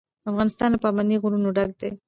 افغانستان 0.29 0.69
له 0.71 0.77
پابندی 0.83 1.21
غرونه 1.21 1.49
ډک 1.55 1.71
دی. 1.79 1.89